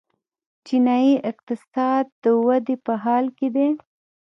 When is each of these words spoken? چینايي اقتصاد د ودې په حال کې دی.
چینايي 0.65 1.13
اقتصاد 1.31 2.05
د 2.23 2.25
ودې 2.45 2.75
په 2.85 2.93
حال 3.03 3.25
کې 3.37 3.47
دی. 3.55 3.69